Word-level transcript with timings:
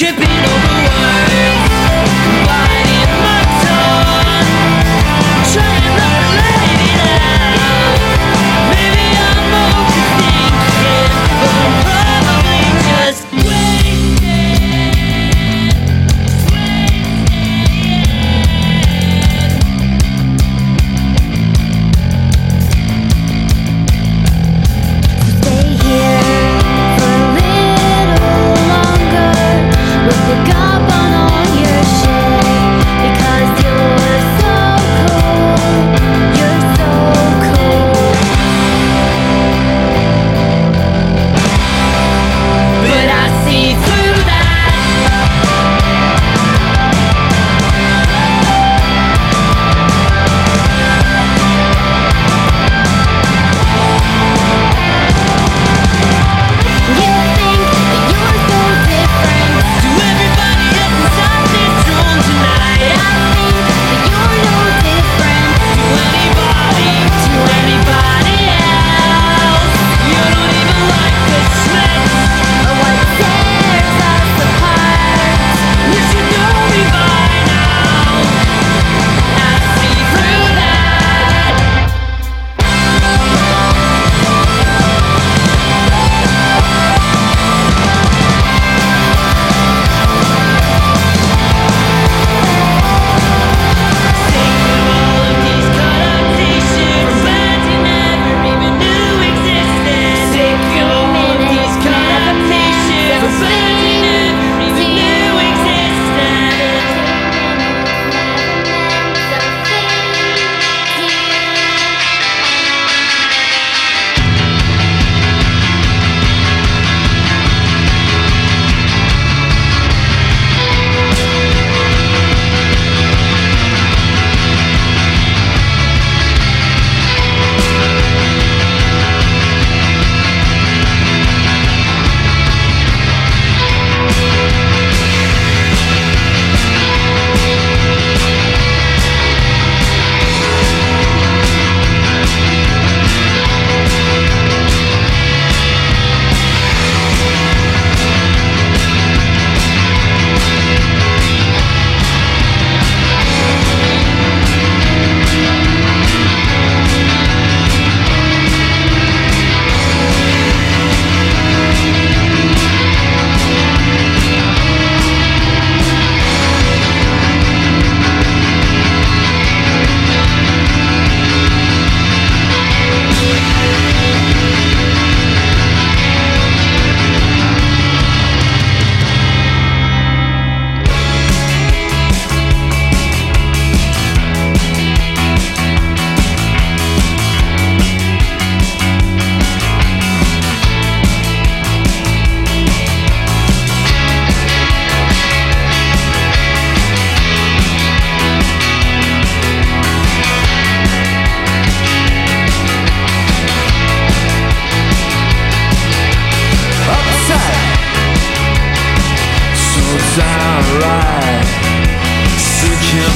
should 0.00 0.16
be 0.16 0.69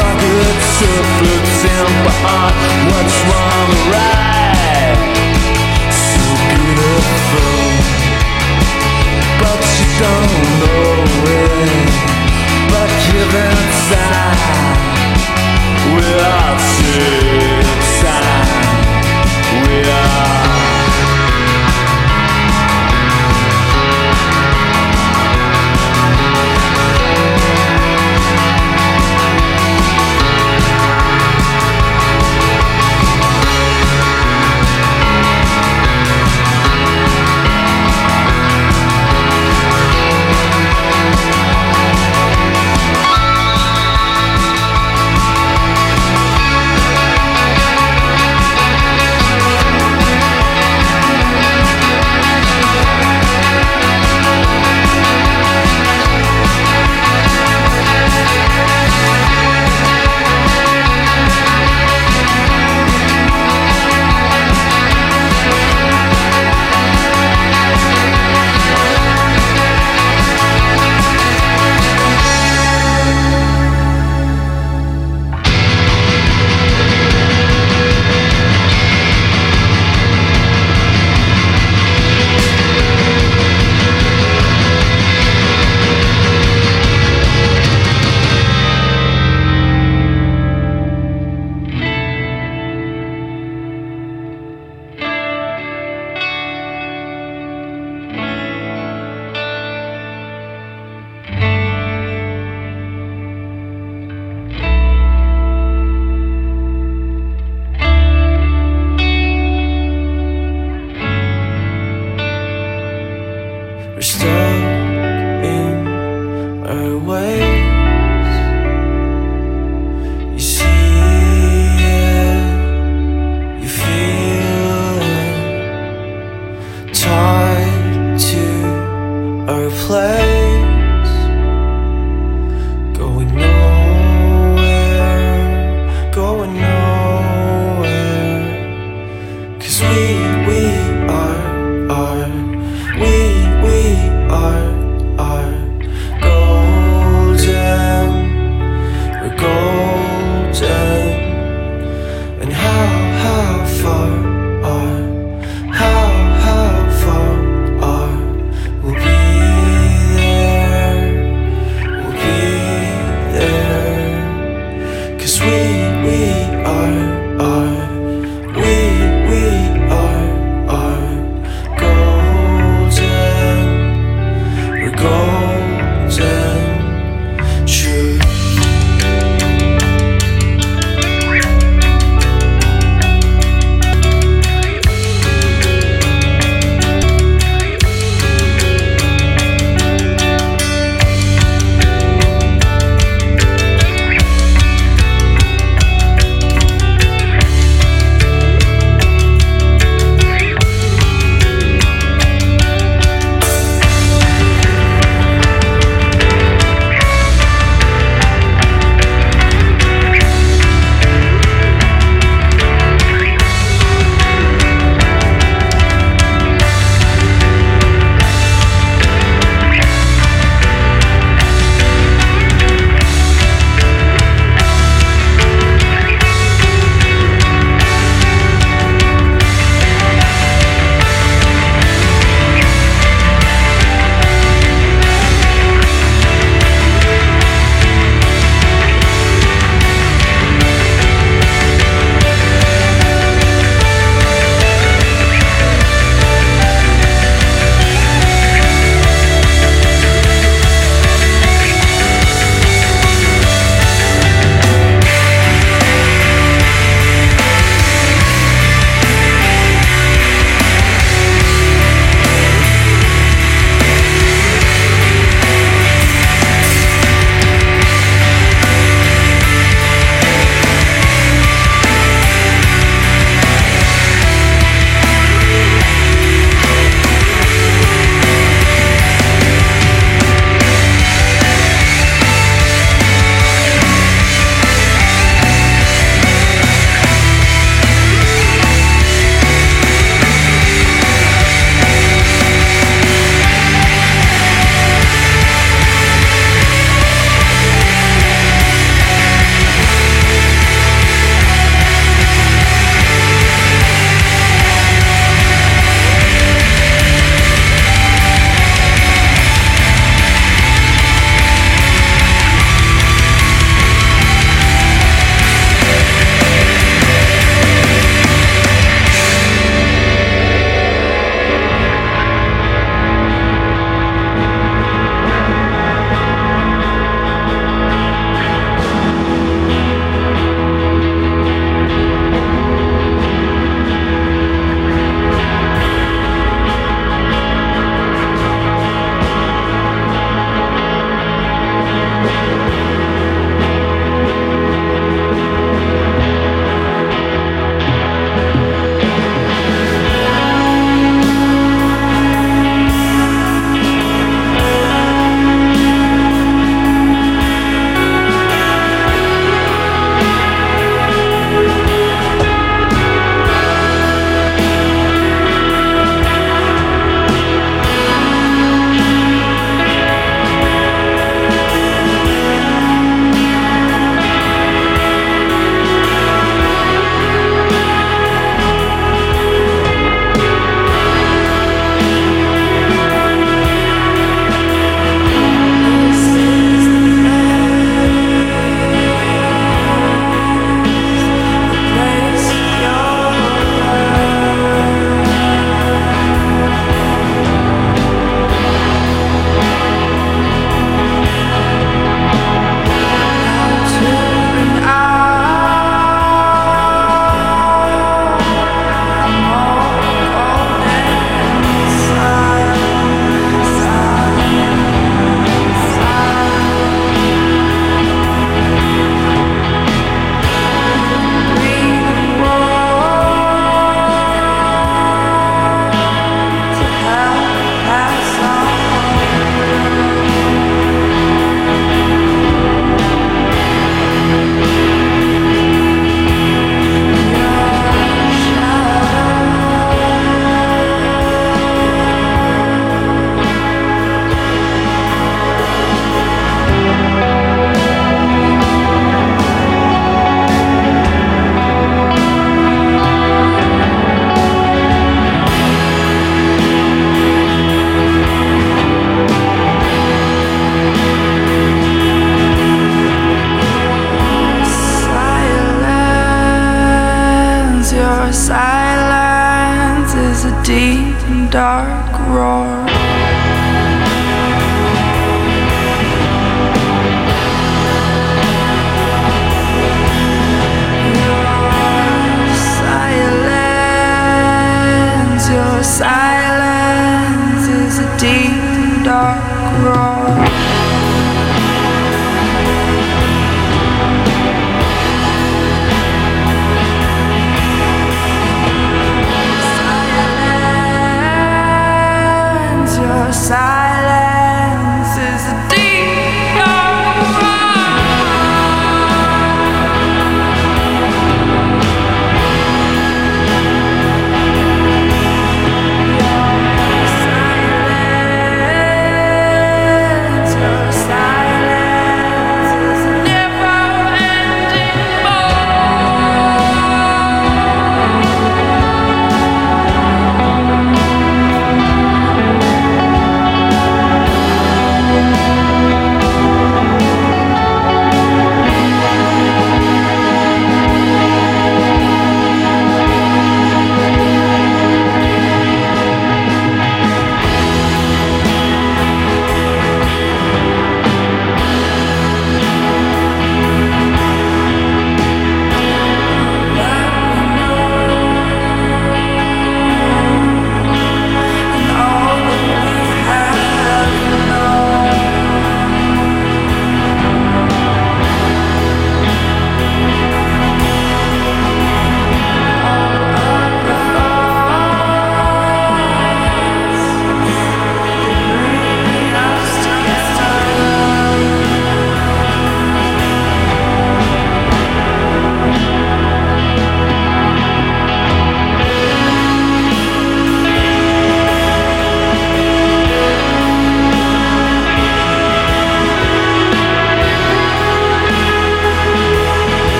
pockets 0.00 0.66
surplus 0.80 1.64
what's 2.90 3.16
wrong 3.28 3.68
or 3.76 3.84
right 3.92 4.98
so 5.92 6.24
beautiful 6.48 7.60
but 9.42 9.60
you 9.78 9.90
don't 10.04 10.34
know 10.62 10.94
it 11.28 11.90
but 12.72 12.90
time 18.20 19.99